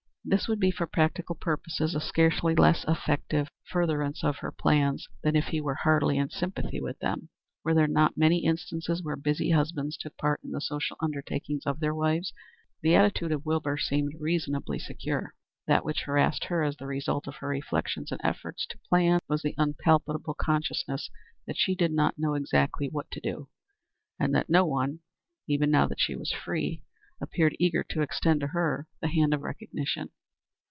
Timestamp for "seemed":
13.79-14.21